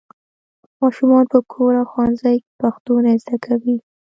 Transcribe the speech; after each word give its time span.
ماشومان 0.81 1.23
په 1.33 1.39
کور 1.51 1.73
او 1.81 1.85
ښوونځي 1.91 2.35
کې 2.43 2.51
پښتو 2.61 2.93
نه 3.05 3.11
زده 3.21 3.35
کوي. 3.45 3.75